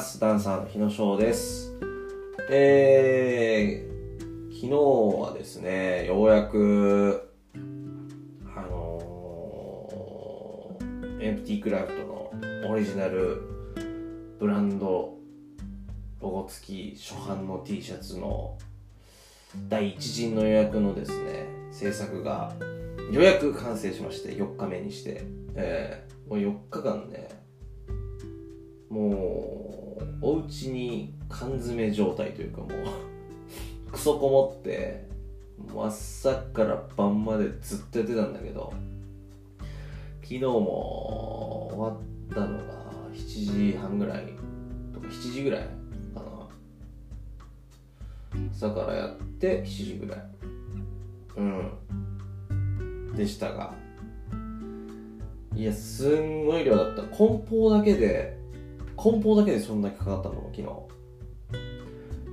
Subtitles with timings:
[0.00, 0.18] ます。
[0.18, 1.76] ダンサーの日野翔です。
[2.48, 4.68] えー、昨日
[5.20, 7.30] はですねようやく
[8.56, 11.92] あのー、エンプティクラフト
[12.64, 13.42] のオリジナル
[14.38, 15.18] ブランド
[16.22, 18.56] ロゴ付き初版の T シャツの
[19.68, 22.54] 第一陣の予約のですね制作が
[23.12, 27.28] ようやく完成しまして4日目にして、えー、もう4日間ね
[28.88, 29.59] もう
[30.20, 32.70] お家に缶詰状態というかもう
[33.92, 35.08] クソこもって
[35.72, 38.72] もう朝から晩までずっとやってたんだけど
[40.22, 42.80] 昨日も終わったのが
[43.12, 44.26] 7時半ぐらい
[44.94, 45.60] とか7時ぐらい
[46.14, 46.20] か
[48.34, 50.24] な朝からやって7時ぐらい。
[51.36, 53.16] うん。
[53.16, 53.74] でしたが
[55.56, 57.02] いやすんごい量だった。
[57.02, 58.39] 梱包だけで
[59.00, 60.68] 梱包だけでそんだけかかったの昨日。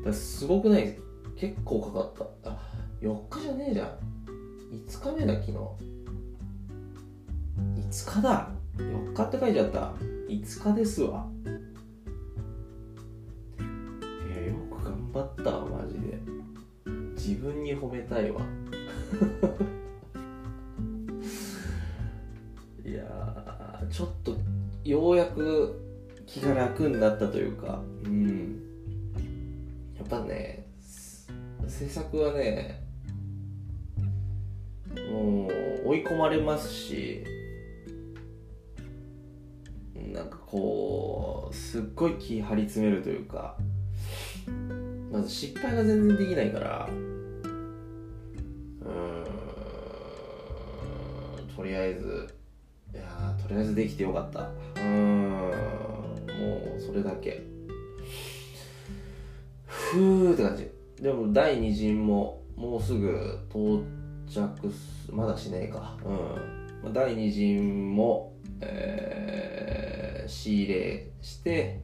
[0.06, 1.00] だすごくない
[1.38, 2.50] 結構かかった。
[2.50, 2.60] あ
[3.02, 3.98] 4日じゃねえじゃん。
[4.86, 5.54] 5日目だ昨日。
[7.90, 8.50] 5日だ。
[8.76, 9.94] 4日って書いちゃった。
[10.28, 11.26] 5日ですわ。
[13.58, 13.62] い
[14.38, 16.20] やよく頑張ったわマジで。
[17.16, 18.42] 自分に褒めたいわ。
[22.86, 24.36] いやちょっと
[24.84, 25.87] ようやく
[26.28, 27.82] 気が楽になったというか。
[28.04, 28.62] うん。
[29.98, 30.68] やっぱね
[31.68, 32.84] 制作はね
[35.12, 35.50] も
[35.84, 37.24] う追い込まれますし
[39.96, 43.58] なんかこうすっごい気張り詰めるというか
[45.12, 46.94] まず失敗が全然できないからう
[48.84, 49.24] ん
[51.56, 52.34] とりあえず
[52.94, 54.50] いやとりあえずできてよかった。
[54.82, 55.17] うん
[56.40, 57.44] もうそれだけ。
[59.66, 60.70] ふーって感じ。
[61.02, 63.84] でも第2陣ももうすぐ到
[64.28, 65.98] 着すまだしねえか。
[66.84, 66.94] うん。
[66.94, 71.82] 第2陣もえー、仕入れして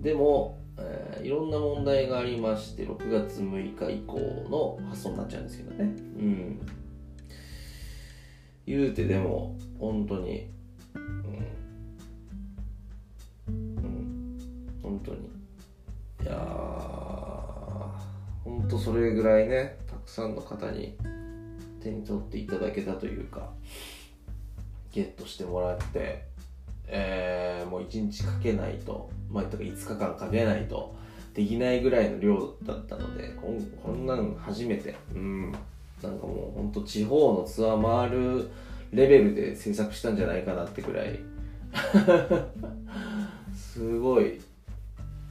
[0.00, 4.18] でも、えー、いろんな問題がありまして6月6日以降
[4.48, 5.84] の発送になっちゃうんですけどね。
[5.84, 5.86] う
[6.22, 6.60] ん。
[8.66, 10.50] 言うてでも本当に
[14.98, 15.18] 本当に。
[16.22, 16.38] いやー
[18.44, 20.96] 本当それぐらいねたくさんの方に
[21.80, 23.50] 手に取っていただけたというか
[24.90, 26.24] ゲットしてもらって、
[26.88, 30.96] えー、もう1日かけないと、まあ、とか5日間かけないと
[31.34, 35.52] できないぐらいの量だったのでこんこんなん初めてうん
[36.02, 38.50] なんかもうほんと地方のツアー回る
[38.92, 41.20] レベルで制作したんじゃないかなってぐらい。
[43.54, 44.40] すごい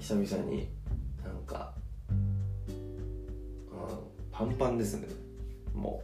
[0.08, 0.70] 久々に
[1.22, 1.74] なんか、
[2.10, 2.88] うん、
[4.32, 5.08] パンパンですね。
[5.74, 6.02] も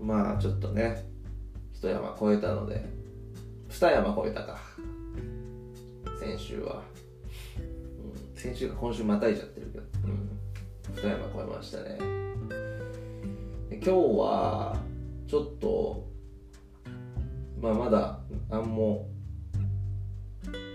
[0.00, 0.04] う。
[0.04, 1.06] まあちょっとね
[1.72, 2.84] 一山越えたので
[3.68, 4.58] 二山越えたか。
[6.18, 6.82] 先週は、
[7.56, 10.28] うん、先週か今週またいじゃってるけど、うん、
[10.96, 11.96] 二山越えましたね。
[13.70, 14.76] 今日は
[15.28, 16.12] ちょっと
[17.60, 18.18] まあまだ
[18.50, 19.08] 何も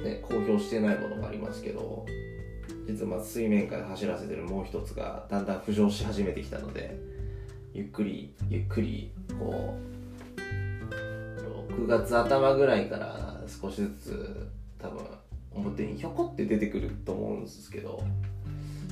[0.04, 2.06] ね公表してないものがありますけど
[2.88, 6.98] 実は水面下で走らせてるもう一つがだんだん浮上し始めてきたので
[7.74, 9.90] ゆっくりゆっくりこう
[11.74, 15.06] 6月頭ぐらいから少しずつ多分
[15.52, 18.04] 表にひょこって出てくると思うんですけど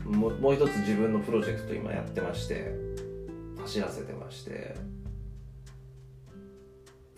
[0.06, 2.72] もう一つ自分のプロジェクト今やってまして
[3.62, 4.76] 走らせてまして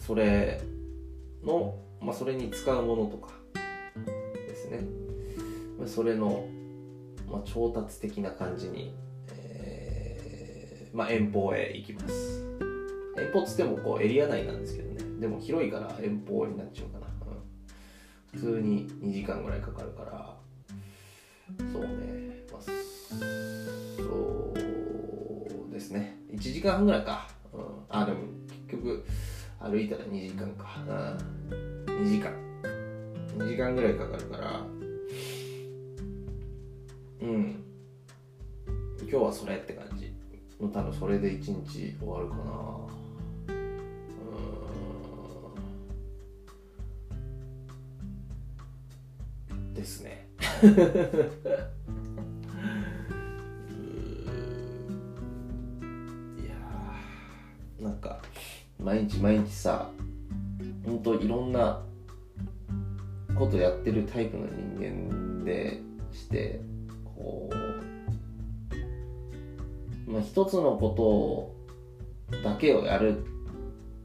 [0.09, 0.59] それ
[1.45, 3.29] の、まあ、それに使うものとか
[4.33, 4.79] ですね。
[5.85, 6.47] それの、
[7.29, 8.95] まあ、調達的な感じに、
[9.27, 12.43] えーまあ、遠方へ行きます。
[13.19, 15.19] 遠方っつってもこうエリア内なんですけどね。
[15.19, 17.05] でも広いから遠方になっちゃうかな、
[18.33, 20.35] うん、普通に2時間ぐらいかかるから。
[21.71, 22.73] そうね、まあ、そ
[25.69, 26.17] うですね。
[26.33, 28.21] 1時間半ぐらいか、うん、あでも
[28.67, 29.05] 結局
[29.61, 30.65] 歩いたら2時間か、
[31.49, 32.31] うん、2時間。
[33.37, 34.61] 2時間ぐらいかかるから。
[37.21, 37.63] うん。
[39.01, 40.13] 今日はそれって感じ。
[40.59, 42.43] もう多分それで一日終わるかな。
[49.51, 49.73] うん。
[49.73, 50.29] ですね。
[58.89, 59.91] 毎日毎日さ
[60.83, 61.79] 本当いろんな
[63.37, 65.79] ことやってるタイプの人間で
[66.11, 66.59] して
[67.05, 67.51] こ
[70.07, 71.55] う、まあ、一つのことを
[72.43, 73.23] だけをやる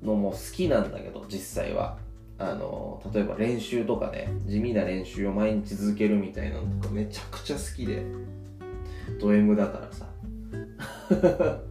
[0.02, 1.96] のも好きなんだけど実際は。
[2.36, 8.04] あの例えば練習とかね地味な練習を毎日続けるみたいなのとかめちゃくちゃ好きで。
[9.20, 10.06] ド M だからさ。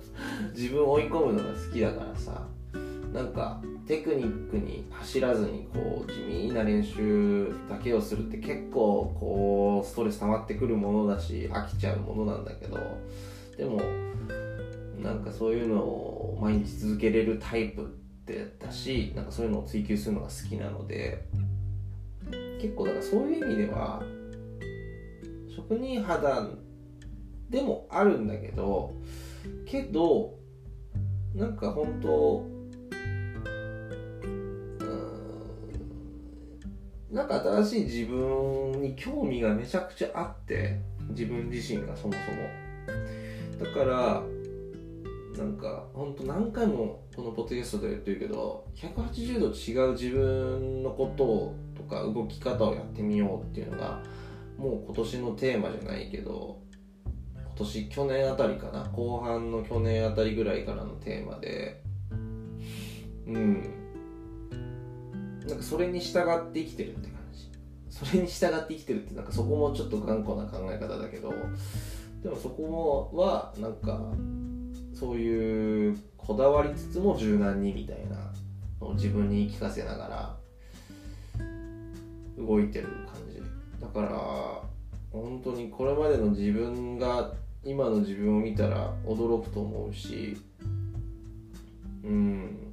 [0.56, 2.48] 自分を追い込むのが好きだからさ。
[3.14, 12.78] なんかテクニックに走らずにこう地味な練習だけをするって結構こうストレス溜まってくるものだし飽きちゃうものなんだけど
[13.56, 13.80] でも
[15.00, 17.86] なんかそういうのを毎日続けれるタイプっ
[18.26, 21.24] てだしなんかそういうのを追求するのが好きなので
[22.60, 24.02] 結構だからそういう意味では
[25.56, 26.48] 職人肌
[27.50, 28.96] でもあるんだけど
[29.68, 30.34] けど
[31.36, 32.53] なんか本当
[37.14, 40.80] なんか新しい自分に興味がめちゃくちゃあって
[41.10, 43.64] 自分自身がそもそも。
[43.64, 44.24] だから
[45.38, 54.02] なんか本当何回もこのポッドキャストで言ってるけど180度違う自分のこととか動き方をやってみようっていうのが
[54.58, 56.60] もう今年のテーマじゃないけど
[57.36, 61.84] 今年去年あたりかな後半の去年あたりぐらいからのテーマで
[63.28, 63.83] うん。
[65.48, 67.50] なんかそれに従って生きてるって感じ。
[67.90, 71.34] それに従って生きてるってなんかそこもちょっと頑固な考え方だけど。
[72.22, 74.00] でもそこもはなんか
[74.94, 78.32] そういうこだわりつつも柔軟にみたいな
[78.80, 80.44] のを自分に言い聞かせながら。
[82.38, 83.42] 動いてる感じ。
[83.82, 84.10] だから
[85.12, 87.32] 本当にこれまでの自分が
[87.64, 90.38] 今の自分を見たら驚くと思うし。
[92.04, 92.73] うん。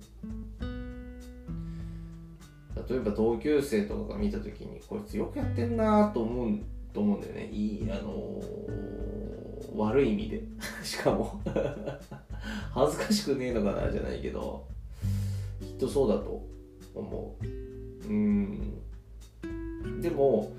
[2.88, 6.58] 例えば同級生とかが見た時にこいつよくやってんなと思う
[6.92, 7.48] と思うんだよね。
[7.52, 10.42] いいあのー、悪い意味で。
[10.82, 11.40] しかも。
[12.72, 14.64] 恥ずかしくねえのかなじゃないけど。
[15.60, 16.42] きっとそうだと
[16.94, 18.08] 思う。
[18.08, 18.80] うん。
[20.00, 20.52] でも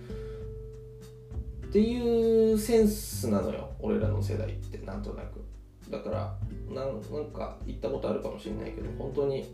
[1.67, 3.69] っていうセンスなのよ。
[3.79, 5.41] 俺らの世代ってなんとなく。
[5.89, 6.37] だから
[6.73, 9.45] なんなんか言ったことあるかもしれないけど本当に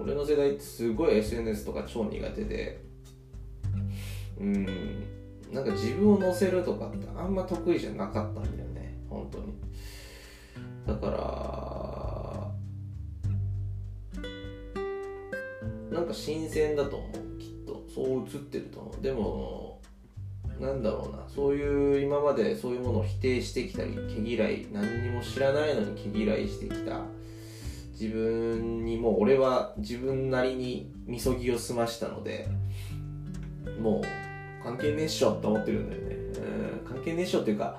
[0.00, 2.80] 俺の世代ってすごい SNS とか超苦手で
[4.38, 4.66] うん
[5.52, 9.54] なんか自分を載せるとかってあんま得意じゃなかったんだよね本当に。
[10.86, 11.06] だか
[15.90, 17.84] らなんか新鮮だと思うきっと。
[17.94, 19.02] そう映ってると思う。
[19.02, 19.73] でも
[20.60, 21.24] なんだろうな。
[21.28, 27.00] そういう今までそういうものを否定してきたり毛嫌い何にも知らないのに毛嫌いしてきた。
[27.92, 32.48] 自分にもう俺は自分なりにみそぎを済ましたので
[33.80, 36.16] もう関係ねえっしょって思ってるんだよね、
[36.82, 37.78] うん、関係ねえっしょっていうか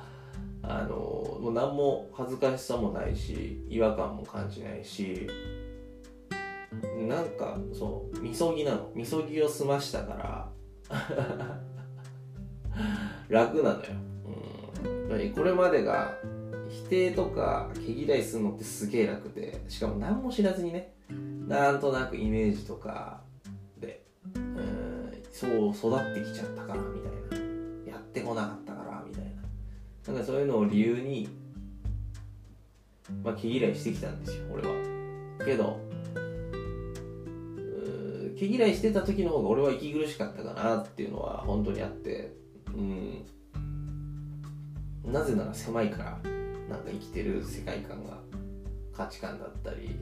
[0.64, 5.28] あのもう何も恥ずかしさもないし違和感も感じないし
[7.08, 8.92] なんかそうみそぎなの。
[8.96, 10.50] みそぎを済ましたから。
[13.30, 13.86] 楽なのよ、
[15.10, 16.14] うん、これまでが
[16.70, 20.94] 否定とか毛嫌いするのってすげえ楽でしかも何も知らずにね
[21.48, 23.22] なんとなくイメージとか
[23.80, 24.04] で
[24.36, 27.92] うんそう育ってきちゃったからみたいな。
[27.92, 29.32] やってこなかったからみたいな。
[30.14, 31.30] なんかそういうのを理由に
[33.24, 34.74] まあ毛嫌いしてきたんですよ俺は。
[35.46, 35.80] けど
[38.38, 42.45] 毛嫌いしてた時の方が俺は息苦しかったかなっていうのは本当にあって。
[42.76, 43.26] うん。
[45.12, 46.20] なぜなら狭いから
[46.70, 48.18] なんか生きてる世界観が
[48.96, 50.00] 価値観だったり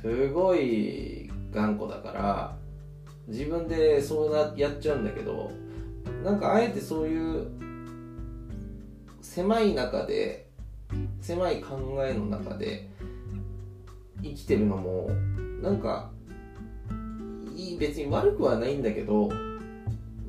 [0.00, 2.56] すごい頑固だから
[3.26, 5.50] 自分でそうなやっちゃうんだけど
[6.24, 7.46] なんかあえてそういう
[9.20, 10.48] 狭い中で
[11.20, 12.88] 狭い考えの中で
[14.22, 15.10] 生きてるのも
[15.62, 16.10] なんか
[17.54, 19.28] いい別に悪くはないんだけど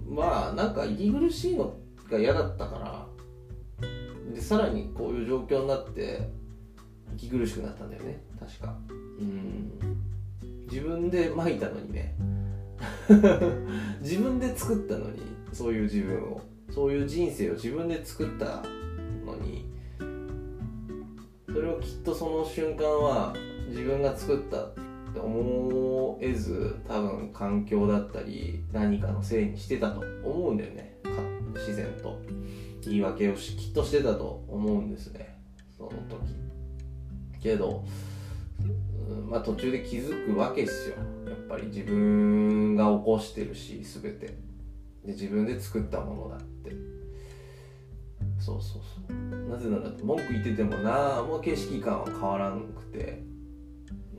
[0.10, 1.78] まあなんか息苦しいの
[2.10, 3.08] が嫌だったから
[4.34, 6.30] でさらにこういう状況になって
[7.16, 8.22] 息苦しくなったんだよね。
[8.40, 8.76] 確か。
[8.90, 9.72] うん。
[10.70, 12.16] 自分でまいたのにね。
[14.02, 16.42] 自分で作ったのにそういう自分を。
[16.72, 18.64] そういう人生を自分で作った
[19.26, 19.66] のに。
[21.48, 23.34] それをきっとその瞬間は
[23.70, 24.70] 自分が作った
[25.16, 30.98] 思えず多分環境だったり何かのせいにしてたと思うんだよね。
[31.56, 32.20] 自然と。
[32.82, 35.38] 言い訳をしきっとしてたと思うんですね。
[35.78, 35.96] その時。
[37.42, 37.84] けど
[39.30, 40.96] まあ途中で気づくわけですよ。
[41.28, 44.28] やっぱり自分が起こしてるし全て。
[45.06, 46.72] で自分で作ったものだって。
[48.40, 49.50] そうそうそう。
[49.50, 53.29] なぜなら文句言っててもなも景色感は変わらなくて。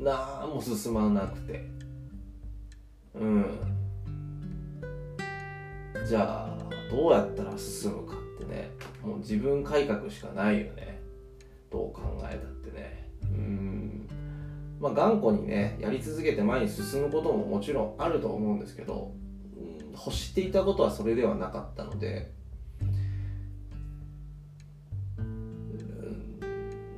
[0.01, 1.65] なも進まなくて。
[3.15, 3.47] うん。
[6.07, 6.59] じゃあ
[6.91, 8.71] どうやったら進むかってね。
[9.05, 11.01] もう自分改革しかないよね。
[11.71, 13.07] どう考えたってね。
[13.23, 14.09] うん。
[14.81, 19.13] まあ頑固にねやり続けて前に進むことももちろんあると思うんですけど、
[19.57, 22.33] うん、欲していたことはそれではなかったので。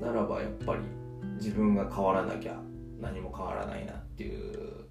[0.00, 0.80] ならばやっぱり
[1.36, 2.56] 自分が変わらなきゃ。
[3.02, 4.86] 何も変わらないなっていう、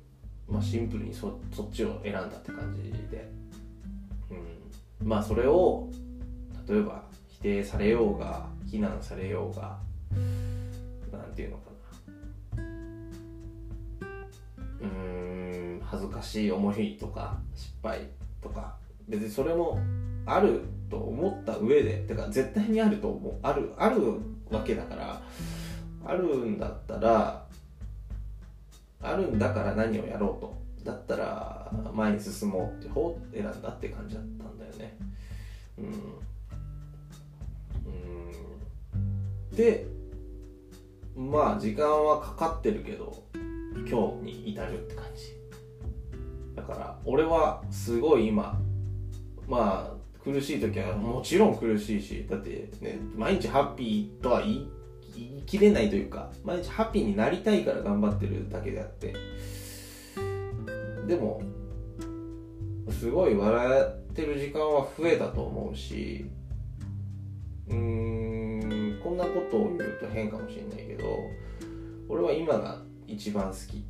[0.48, 3.32] まあ、シンプルにそそっちを選んだって感じで、
[4.30, 5.88] うん、まあそれを
[6.68, 9.78] 例えば否定されようが非難されようが
[11.12, 11.72] 何て言うのかな。
[14.82, 18.10] うん恥ずかしい思いとか失敗
[18.42, 18.76] とか。
[19.08, 19.78] 別にそれも
[20.26, 23.34] あると思った上でてか絶対にあると思う。
[23.42, 24.02] あるある
[24.50, 25.22] わけだから
[26.06, 27.41] あるんだったら
[29.02, 30.62] あるんだから何をやろうと。
[30.84, 34.98] だったら前に進もうって方を選んだって感じだったんだよね。
[35.78, 35.86] うん。
[35.86, 35.90] う
[39.54, 39.56] ん。
[39.56, 39.86] で
[41.16, 43.24] まあ時間はかかってるけど
[43.88, 45.42] 今日に至るって感じ。
[46.56, 48.60] だから俺はすごい今
[49.48, 54.70] まあ苦しい時はもちろん苦しいしだってね毎日ハッピーとは言い
[55.20, 59.14] 言い切れないというか毎日ハッピーになりたいから頑張ってるだけであって。
[61.08, 61.42] でも
[62.90, 66.26] すごい笑ってる時間は増えたと思うし
[67.68, 71.06] うーんこんなことを言うと変かもしれないけど
[72.08, 73.86] 俺は今が一番好き。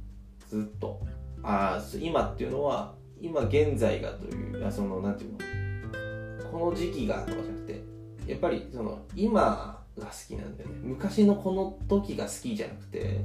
[0.47, 0.99] ずっと。
[1.43, 7.81] ああ今っていうのは今現在がというあそのなんていうのこの時期がとかじゃなくて
[8.27, 10.75] やっぱりその今が好きなんだよね。
[10.83, 13.21] 昔のこの時が好きじゃなくて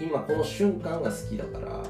[0.00, 1.82] 今この瞬間が好きだから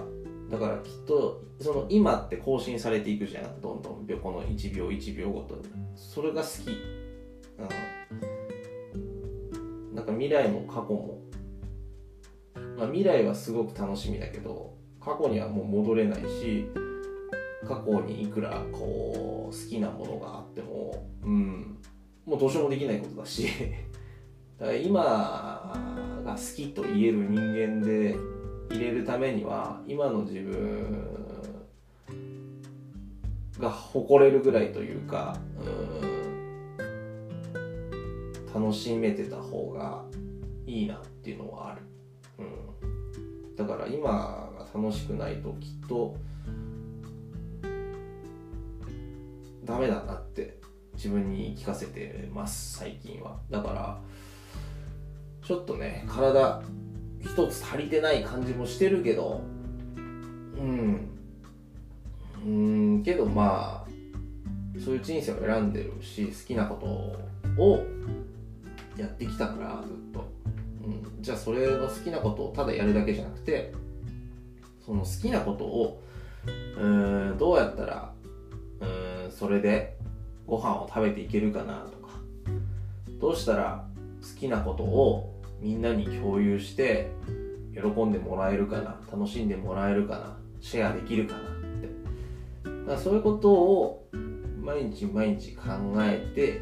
[0.51, 3.61] だからきっとその今って更新されていくじゃん。
[3.61, 5.63] どんどんこの1秒1秒ごとに。
[5.95, 6.71] それが好き
[7.59, 7.63] う
[9.93, 11.21] んなんか未来も過去も、
[12.77, 16.67] まあ、未来はすごく楽しみだけど過去にはもう戻れないし
[17.67, 21.74] 過去にいくらこう好きなものがあってもうん。
[22.27, 23.49] もうどうしようもできないことだし。
[24.59, 25.03] だから今
[26.25, 28.17] が好きと言える人間で
[28.71, 31.15] 入れるためには今の自分
[33.59, 36.15] が誇れるぐらいというかうん
[38.55, 40.05] 楽しめてた方が
[40.65, 41.83] いいなっていうのはある、
[42.39, 42.43] う
[43.53, 44.09] ん、だから今
[44.57, 46.17] が楽しくないときっと
[49.65, 50.61] ダメだなって
[50.95, 53.39] 自分に聞かせてます最近は。
[53.51, 54.01] だから
[55.43, 56.63] ちょっとね体
[57.21, 59.43] 一つ足りてない感じもしてるけど
[59.97, 61.11] うん。
[62.45, 66.75] うんけどまあそういう人生を選んでるし好きなこ
[67.57, 67.87] とを
[68.97, 70.31] やってきたからずっと、
[70.85, 73.73] うん、じゃあそれの好きなことをただやるだけじゃなくて
[74.85, 76.03] その好きなことを
[76.79, 78.13] うんどうやったら
[78.81, 79.97] うんそれで
[80.47, 82.15] ご飯を食べていけるかなとか。
[83.21, 83.87] どうしたら
[84.21, 87.11] 好きなことをみんなに共有して
[87.75, 91.43] 喜んでもらえるかな楽しんでもらえるかなシェアできるかなっ
[91.81, 91.89] て。
[92.65, 94.09] だからそういうことを
[94.61, 95.65] 毎日毎日考
[95.99, 96.61] えて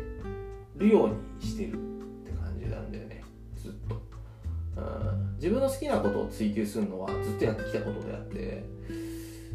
[0.76, 1.76] るようにしてるっ
[2.24, 3.22] て感じなんだよね。
[3.56, 4.00] ずっと、
[4.76, 8.64] うん、自分の好きなことを追求するのはずっとやってきたことであって。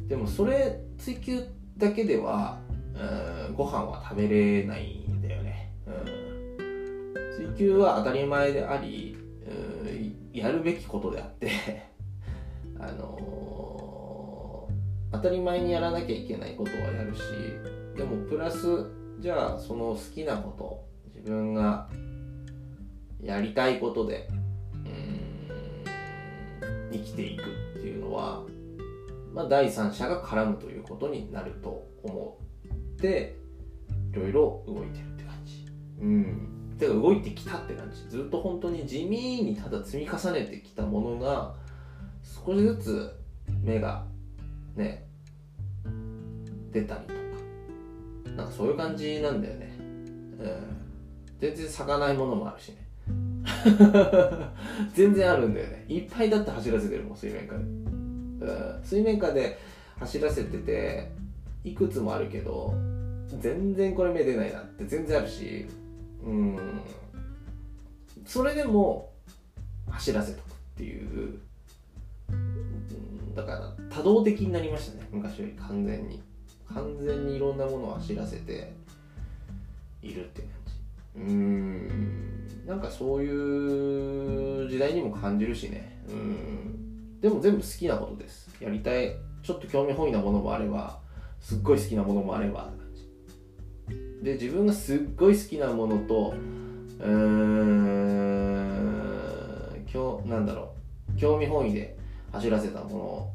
[0.07, 1.43] でもそれ追求
[1.77, 2.60] だけでは、
[2.97, 9.15] うん、ご飯は食べれないんだよね、うん、追求は当たり前であり、
[10.33, 11.49] やるべきことであって。
[12.79, 17.21] あのー、当たり前にやらなきゃいけないことはやるし
[17.95, 18.85] でもプラス
[19.19, 20.85] じゃあその好きなこと
[21.15, 21.89] 自分が
[23.19, 24.29] やりたいことで
[24.75, 25.31] うん
[26.91, 27.45] 生きていく
[27.79, 28.43] っていうのは
[29.33, 32.46] まあ、第三者が絡むということになると思う。
[32.97, 33.35] って
[34.11, 35.65] いろいろ動いてるって感じ。
[36.01, 36.75] うん。
[36.79, 38.09] てか動いてきたって感じ。
[38.09, 41.53] ずっと本当に地味にただ積み重ねてきたものが
[42.45, 43.15] 少しずつ
[43.63, 44.05] 芽が
[44.75, 45.07] ね
[46.71, 47.17] 出たりとか。
[48.35, 49.75] なんかそういう感じなんだよね。
[49.79, 50.77] うん。
[51.39, 52.87] 全然咲かないものもあるしね。
[54.93, 55.85] 全然あるんだよね。
[55.87, 59.57] いっぱいだって走らせてるもん水面下で、うん、水面下で
[59.99, 61.11] 走らせてて
[61.63, 62.73] いくつもあるけど
[63.39, 65.65] 全然これ目出ないなって全然あるし
[66.23, 66.57] うん。
[68.25, 69.11] それでも
[69.89, 71.39] 走らせとくっていう
[73.35, 76.21] だから多動的になりましたね昔より完全に。
[76.73, 78.73] 完全にいろんなものを走らせて
[80.01, 80.49] いるって感
[81.15, 81.21] じ。
[81.21, 82.47] うん。
[82.65, 85.97] なんかそういう時代にも感じるしね。
[86.09, 87.21] うん。
[87.21, 88.49] でも全部好きなことです。
[88.59, 90.99] やりたいちょっと興味本位なものもあれば
[91.39, 92.74] すっごい好きなものもあれば。
[94.22, 96.34] で自分がすっごい好きなものと
[97.00, 97.12] うーん
[99.94, 100.74] 今日なんだろ
[101.15, 101.20] う。
[101.20, 101.98] 興味本位で
[102.32, 103.32] 走らせたも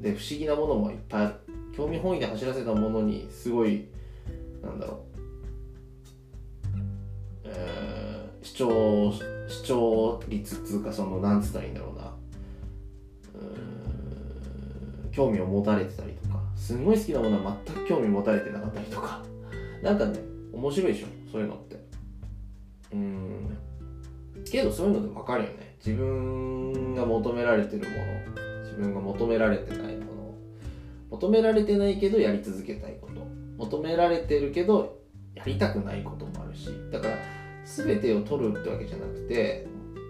[0.00, 1.34] で不思議なものもいっぱいある。
[1.76, 3.88] 興味本位で走らせたものにすごい
[4.62, 4.98] なんだろう、
[7.46, 9.12] えー、視聴
[9.48, 12.04] 視聴率っつうかそのなんつったらいいんだろうな。
[12.04, 12.06] う
[15.10, 16.13] 興味を持たれてたり
[16.64, 19.22] すごい好きなものは全く興味持たれてなかったりとか。
[19.82, 20.18] なんかね
[20.50, 21.76] 面白いでしょそういうのって。
[22.94, 23.58] うん。
[24.50, 25.76] けどそういうので分かるよね。
[25.84, 30.34] 自分が求められてるもの自分が求められてないもの。
[31.10, 33.26] 求められてないけどやり続けたいこと。
[33.58, 35.02] 求められてるけど
[35.34, 36.70] やりたくないこともあるし。
[36.90, 37.16] だから
[37.66, 39.66] 全てを取るってわけじゃなくて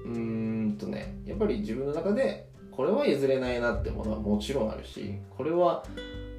[0.06, 5.84] うーんとねやっぱり自分の中でこれは譲れないなってものはもちろんあるしこれは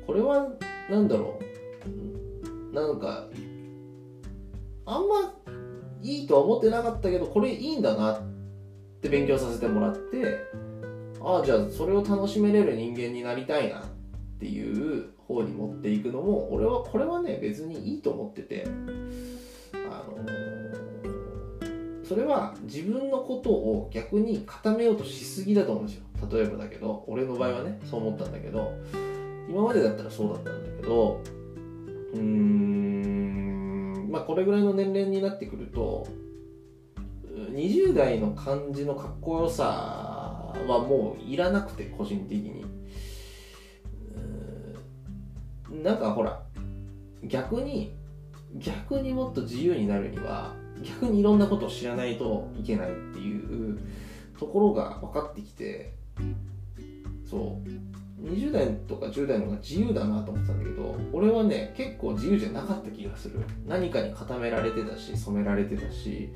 [0.05, 0.47] これは
[0.89, 1.39] 何だろ
[2.71, 2.75] う？
[2.75, 3.27] なんか
[4.85, 5.33] あんま
[6.01, 8.21] いいとは思ってなかったけどこれいいんだなっ
[9.01, 10.41] て勉強させてもらって
[11.21, 13.83] ああじゃあそれを楽しめれる人間になりたいなっ
[14.39, 18.67] ていう方に持っていくのも俺はこれはね別にいいと思ってて
[19.73, 20.17] あの、
[22.03, 26.03] それは自分のことを逆に固めようとしすぎだと思うんですよ。
[26.31, 28.73] 例えばだけど俺の場合はねそう思ったんだけど
[29.49, 31.21] 今までだったらそうだったんだけど
[32.13, 36.07] うーんまあこれぐらいの年齢になってくると
[37.51, 42.65] 20代の感じのかっこよさはもういらなくて個人的に。
[45.83, 46.41] なんかほら
[47.23, 47.93] 逆に
[48.55, 53.79] 逆にもっと自由になるには逆にいろんなことを知らないといけないっていう
[54.39, 55.93] ところが分かってきて
[57.29, 57.94] そう。
[58.21, 63.41] 20代とか10代の方が自由だなと思ってたんだけど俺はね結構自由じゃなかった気がする。
[63.67, 66.29] 何かに固められてたし染められてたし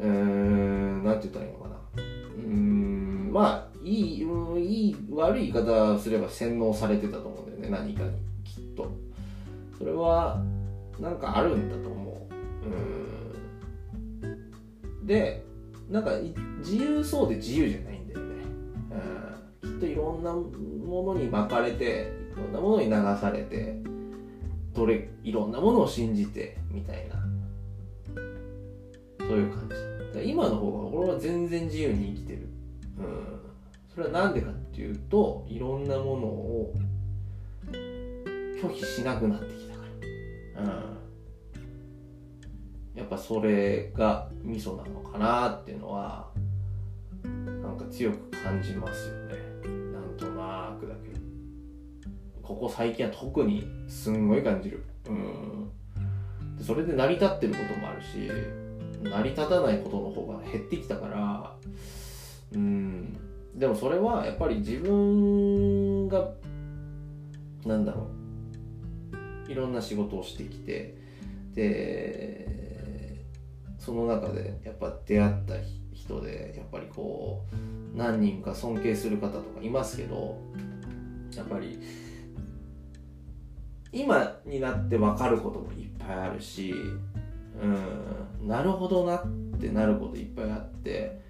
[0.00, 1.76] うーん何て言ったらいいのかな。
[1.96, 8.10] うーんまあいいうんいい悪い言い方すれば洗脳されてたと思うんだよね何かに
[8.44, 8.90] きっと。
[9.78, 10.42] それは
[10.98, 12.28] なんかあるんだと思
[12.62, 12.66] う。
[12.66, 14.26] う
[15.02, 15.06] ん。
[15.06, 15.44] で
[15.90, 16.12] なんか
[16.58, 18.24] 自由そうで自由じゃないんだよね、
[18.90, 19.33] うん、
[19.80, 23.76] といろんなものに巻かれていろんなものに流されて
[24.74, 27.14] どれいろんなものを信じてみたいな。
[29.18, 30.30] そういう感じ。
[30.30, 32.48] 今の方が俺は全然自由に生きてる。
[32.98, 33.40] うん、
[33.92, 36.72] それは何でかっていうといろんなものを
[38.62, 39.84] 拒否しなくなってきたか
[40.56, 40.68] ら、うん、
[42.94, 46.28] やっぱそれがミソなのかなっていうのは
[47.24, 49.43] なんか強く感じますよね。
[50.74, 51.10] くだけ。
[52.42, 54.84] ここ最近は特にすんごい感じる。
[55.08, 55.70] うん。
[56.62, 58.30] それで成り立ってることもあるし
[59.02, 61.56] 成り立たないことの方が減ってきたから
[62.54, 63.16] うん。
[63.54, 66.30] でもそれはやっぱり自分が
[67.66, 68.08] なんだろ
[69.48, 69.50] う。
[69.50, 70.96] いろんな仕事をしてきて
[71.54, 73.24] で
[73.78, 80.38] その中でやっぱ出会った人人でやっぱりこう何人か尊敬する方とかいますけど
[81.34, 81.80] やっぱり
[83.92, 86.74] 今になって分かることもいっぱいあるし
[87.60, 89.26] うんなるほどなっ
[89.60, 91.20] てなることいっぱいあって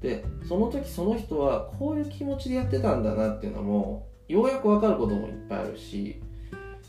[0.00, 6.20] でその時その人はこういう気持ちでやってたんだなっていうのもようやく分かることもいっぱいあるし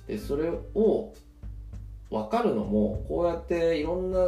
[0.08, 1.14] でそれを
[2.10, 4.20] 分かるのもこうやっていろんな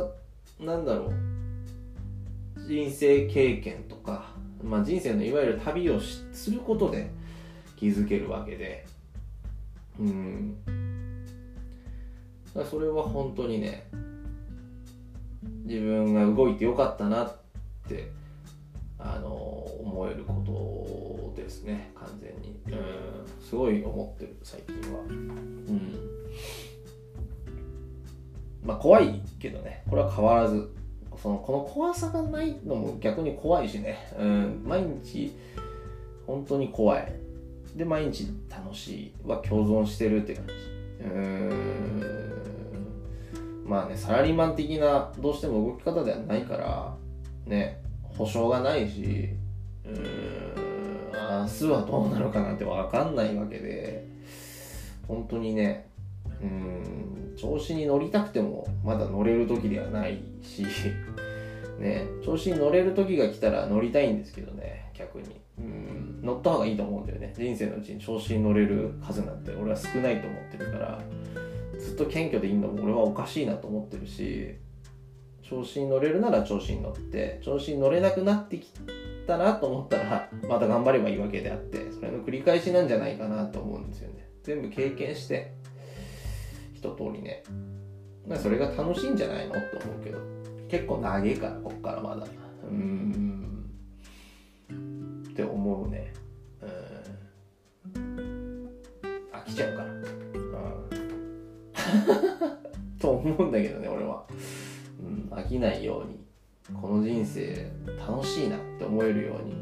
[0.60, 1.35] なんだろう
[2.67, 4.32] 人生経験とか、
[4.63, 7.12] まあ、人生のいわゆる旅をすることで
[7.75, 8.86] 気づけるわけで。
[9.99, 10.56] うん。
[12.69, 13.86] それは本当にね
[15.65, 17.38] 自分が動いてよかったなっ
[17.88, 18.10] て
[18.97, 21.91] あの思えることですね。
[21.95, 22.60] 完全に。
[22.67, 23.43] うん。
[23.43, 25.01] すごい思ってる最近は。
[25.01, 25.93] うん。
[28.63, 29.84] まあ怖いけどね。
[29.89, 30.73] これは変わらず。
[31.21, 35.32] そのこの怖さがないのも逆に怖いしね、うん、毎日
[36.28, 37.12] 本当に怖い。
[37.75, 40.54] で毎日楽しいは共存してるって感じ。
[41.04, 42.32] うん。
[43.65, 46.95] まあねサラリーマン的などうしても動き方ではないから
[47.45, 49.30] ね保証がないし
[49.86, 50.56] うん。
[51.15, 54.08] 明日はどうなるかなんて分かんないわけで
[55.08, 55.88] 本当にね
[56.41, 60.65] うん調子に乗りたくてもまだ乗れる時ではないし
[61.80, 65.41] ね調子に乗れる時が来たら乗りたいんですけどね逆に。
[65.58, 67.34] うん乗った方がいいと思うんだよね。
[67.38, 71.02] 人生のうちに調子に乗れる数なんて俺は少ないと思ってるから
[71.80, 74.56] ずっと謙虚でいいのも俺はおかしいなと思ってるし
[75.43, 78.71] 調子に乗れるなら調子に乗って調子に乗れなくなってき
[79.28, 84.28] たなと思ったらまた頑張ればいいわけであってそれの繰り返しなんじゃないかなと思うんですよね。
[84.43, 85.54] 全部経験して
[86.86, 87.43] 一通りね。
[88.38, 89.56] それが楽しいんじゃないの？
[89.56, 90.19] って思うけど。
[90.67, 92.26] 結構長いからこっからまだ。
[92.69, 93.69] うん。
[95.30, 96.13] って思うね。
[97.95, 98.69] うん。
[99.32, 99.91] 飽きちゃうから。
[99.91, 99.95] うん。
[103.00, 104.26] と思うんだけどね俺は、
[105.00, 106.26] うん、飽きないように。
[106.82, 109.56] この人生楽しいなって思えるように。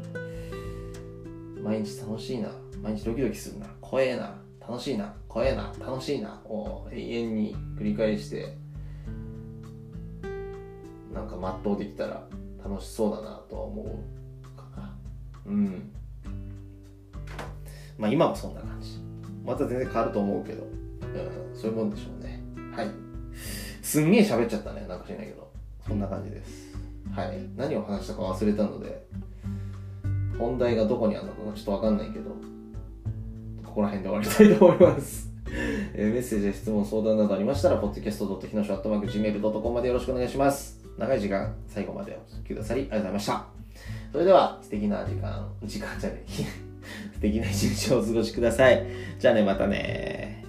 [1.62, 2.48] 毎日楽しいな。
[2.82, 3.66] 毎日ドキドキするな。
[3.80, 4.34] 怖えな。
[4.60, 5.14] 楽しいな。
[5.34, 8.56] 怖えな楽しいなを永遠に繰り返して
[11.12, 12.24] なんか全うできたら
[12.62, 14.96] 楽しそうだなとは思うかな。
[15.46, 15.92] うん。
[17.98, 19.00] まあ今もそんな感じ。
[19.44, 22.40] また全然変わると思うけど、うん、そういうもんでしょうね。
[22.76, 22.90] はい。
[23.82, 25.50] すんげえ喋っちゃったねなんか知らないけど。
[25.84, 26.76] そんな感じです。
[27.12, 27.40] はい。
[27.56, 29.04] 何を話したか忘れたので
[30.38, 32.53] 本題がどこにあるのかちょっとわかんないけど
[33.74, 35.28] ここら辺で終わりたいと思います
[35.94, 40.80] えー、メッセージや質問、相談などありましたら、podcast.hinosh.gmail.com までよろしくお願いします。
[40.96, 43.46] 長い時間、最後までお聴きくださり、ありがとうございました。
[44.12, 46.30] それでは、素敵な時間、時間じゃねえ、
[47.14, 48.86] 素敵な一日をお過ごしください。
[49.18, 50.43] じゃあね、またね